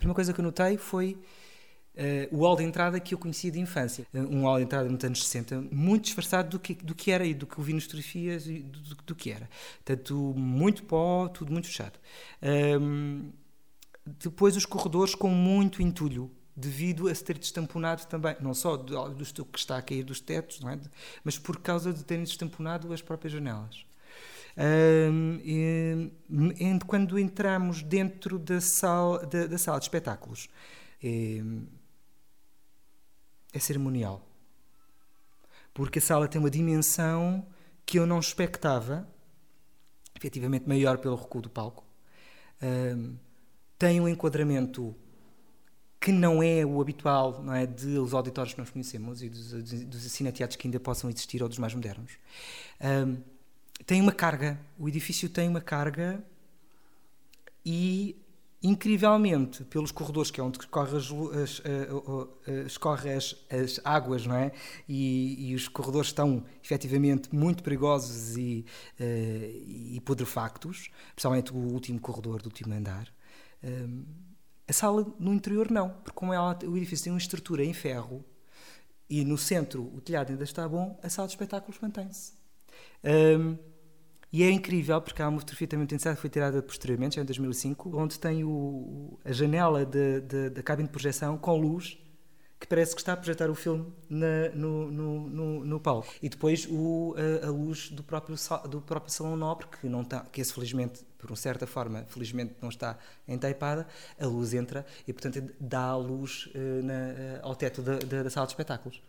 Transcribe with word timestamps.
primeira 0.00 0.14
coisa 0.14 0.32
que 0.32 0.40
eu 0.40 0.44
notei 0.44 0.76
foi 0.76 1.18
uh, 1.94 2.36
o 2.36 2.40
hall 2.40 2.56
de 2.56 2.64
entrada 2.64 2.98
que 2.98 3.14
eu 3.14 3.18
conhecia 3.18 3.50
de 3.50 3.60
infância. 3.60 4.06
Uh, 4.12 4.18
um 4.18 4.42
hall 4.42 4.56
de 4.56 4.64
entrada 4.64 4.88
nos 4.88 5.04
anos 5.04 5.22
60, 5.22 5.68
muito 5.70 6.04
disfarçado 6.04 6.48
do 6.50 6.58
que, 6.58 6.74
do 6.74 6.94
que 6.94 7.10
era 7.10 7.24
e 7.24 7.34
do 7.34 7.46
que 7.46 7.58
eu 7.58 7.62
vi 7.62 7.74
nas 7.74 7.84
fotografias 7.84 8.46
e 8.46 8.60
do, 8.60 8.80
do, 8.80 8.94
do 8.96 9.14
que 9.14 9.30
era. 9.30 9.48
Portanto, 9.84 10.34
muito 10.36 10.82
pó, 10.84 11.28
tudo 11.28 11.52
muito 11.52 11.68
fechado. 11.68 11.98
Um, 12.42 13.30
depois 14.06 14.56
os 14.56 14.66
corredores 14.66 15.14
com 15.14 15.28
muito 15.28 15.82
entulho, 15.82 16.30
devido 16.56 17.08
a 17.08 17.14
se 17.14 17.22
ter 17.22 17.38
destamponado 17.38 18.06
também, 18.06 18.36
não 18.40 18.54
só 18.54 18.76
do, 18.76 19.08
do 19.10 19.44
que 19.44 19.58
está 19.58 19.78
a 19.78 19.82
cair 19.82 20.02
dos 20.02 20.20
tetos, 20.20 20.60
é? 20.64 20.78
mas 21.22 21.38
por 21.38 21.58
causa 21.58 21.92
de 21.92 22.02
terem 22.04 22.24
destamponado 22.24 22.92
as 22.92 23.00
próprias 23.00 23.32
janelas. 23.32 23.84
E, 24.56 26.10
quando 26.86 27.18
entramos 27.18 27.82
dentro 27.82 28.38
da 28.38 28.60
sala, 28.60 29.24
da, 29.26 29.46
da 29.46 29.58
sala 29.58 29.78
de 29.78 29.84
espetáculos, 29.84 30.48
é, 31.02 31.42
é 33.52 33.58
cerimonial. 33.58 34.26
Porque 35.72 35.98
a 35.98 36.02
sala 36.02 36.28
tem 36.28 36.40
uma 36.40 36.50
dimensão 36.50 37.46
que 37.86 37.98
eu 37.98 38.06
não 38.06 38.18
expectava, 38.18 39.08
efetivamente 40.14 40.68
maior 40.68 40.98
pelo 40.98 41.16
recuo 41.16 41.42
do 41.42 41.50
palco. 41.50 41.84
Tem 43.78 44.00
um 44.00 44.08
enquadramento 44.08 44.94
que 46.00 46.12
não 46.12 46.42
é 46.42 46.64
o 46.64 46.80
habitual 46.80 47.42
não 47.42 47.54
é, 47.54 47.66
dos 47.66 48.14
auditórios 48.14 48.54
que 48.54 48.60
nós 48.60 48.70
conhecemos 48.70 49.22
e 49.22 49.28
dos, 49.28 49.52
dos 49.52 50.02
cineteatros 50.12 50.56
que 50.56 50.66
ainda 50.66 50.80
possam 50.80 51.10
existir 51.10 51.42
ou 51.42 51.48
dos 51.48 51.58
mais 51.58 51.74
modernos. 51.74 52.12
Tem 53.86 54.00
uma 54.00 54.12
carga, 54.12 54.58
o 54.78 54.88
edifício 54.88 55.28
tem 55.28 55.48
uma 55.48 55.60
carga 55.60 56.22
e 57.64 58.16
incrivelmente 58.62 59.64
pelos 59.64 59.90
corredores 59.90 60.30
que 60.30 60.38
é 60.38 60.44
onde 60.44 60.58
escorre 60.58 60.96
as, 60.96 61.04
as, 61.04 61.58
uh, 61.60 61.96
uh, 61.96 62.66
escorre 62.66 63.10
as, 63.10 63.34
as, 63.50 63.80
águas 63.82 64.26
não 64.26 64.36
é 64.36 64.52
e, 64.86 65.50
e, 65.50 65.54
os 65.54 65.66
corredores 65.66 66.08
estão 66.08 66.44
efetivamente 66.62 67.34
muito 67.34 67.62
perigosos 67.62 68.36
e, 68.36 68.66
uh, 69.00 69.02
e 69.02 70.02
principalmente 70.04 71.54
o 71.54 71.56
último 71.56 71.98
corredor 72.00 72.42
do 72.42 72.46
último 72.46 72.74
andar 72.74 73.10
a 74.70 74.72
sala 74.72 75.04
no 75.18 75.34
interior 75.34 75.68
não, 75.70 75.90
porque 75.90 76.12
como 76.12 76.32
ela, 76.32 76.56
o 76.64 76.76
edifício 76.76 77.04
tem 77.04 77.12
uma 77.12 77.18
estrutura 77.18 77.64
em 77.64 77.72
ferro 77.72 78.24
e 79.08 79.24
no 79.24 79.36
centro 79.36 79.82
o 79.82 80.00
telhado 80.00 80.30
ainda 80.30 80.44
está 80.44 80.68
bom, 80.68 80.98
a 81.02 81.08
sala 81.08 81.26
de 81.26 81.34
espetáculos 81.34 81.80
mantém-se. 81.80 82.32
Um, 83.02 83.58
e 84.32 84.42
é 84.42 84.50
incrível, 84.50 85.00
porque 85.00 85.20
há 85.20 85.28
uma 85.28 85.40
fotografia 85.40 85.66
também 85.66 85.80
muito 85.80 85.94
interessante 85.94 86.16
que 86.16 86.20
foi 86.20 86.30
tirada 86.30 86.62
posteriormente, 86.62 87.16
já 87.16 87.22
em 87.22 87.24
2005, 87.24 87.96
onde 87.96 88.18
tem 88.18 88.44
o, 88.44 89.18
a 89.24 89.32
janela 89.32 89.84
da 89.84 90.62
cabine 90.62 90.88
de 90.88 90.92
projeção 90.92 91.36
com 91.36 91.56
luz 91.56 91.98
que 92.60 92.66
parece 92.66 92.94
que 92.94 93.00
está 93.00 93.14
a 93.14 93.16
projetar 93.16 93.48
o 93.48 93.54
filme 93.54 93.90
na, 94.08 94.50
no, 94.50 94.90
no, 94.92 95.28
no, 95.30 95.64
no, 95.64 95.80
palco. 95.80 96.12
E 96.22 96.28
depois 96.28 96.68
o, 96.70 97.14
a, 97.16 97.46
a, 97.46 97.50
luz 97.50 97.88
do 97.88 98.02
próprio, 98.02 98.36
do 98.68 98.82
próprio 98.82 99.10
Salão 99.10 99.34
Nobre, 99.34 99.66
que, 99.66 99.88
não 99.88 100.02
está, 100.02 100.20
que 100.20 100.42
esse 100.42 100.52
felizmente, 100.52 101.00
por 101.16 101.30
uma 101.30 101.36
certa 101.36 101.66
forma, 101.66 102.04
felizmente 102.08 102.54
não 102.60 102.68
está 102.68 102.98
entaipada, 103.26 103.86
a 104.20 104.26
luz 104.26 104.52
entra 104.52 104.84
e, 105.08 105.12
portanto, 105.12 105.42
dá 105.58 105.86
a 105.86 105.96
luz 105.96 106.50
uh, 106.54 106.84
na, 106.84 106.92
uh, 106.92 107.48
ao 107.48 107.56
teto 107.56 107.80
da, 107.80 107.98
da, 107.98 108.24
da, 108.24 108.30
sala 108.30 108.46
de 108.46 108.52
espetáculos. 108.52 109.02